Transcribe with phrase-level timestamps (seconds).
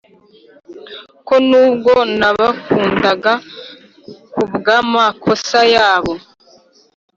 [1.27, 3.33] ko nubwo nabakundaga
[4.33, 6.13] kubwamakosa yabo